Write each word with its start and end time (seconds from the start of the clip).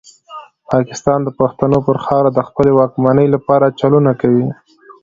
پاکستان 0.71 1.19
د 1.23 1.29
پښتنو 1.39 1.77
پر 1.87 1.97
خاوره 2.05 2.29
د 2.33 2.39
خپلې 2.47 2.71
واکمنۍ 2.79 3.27
لپاره 3.35 3.75
چلونه 3.79 4.11
کوي. 4.21 4.47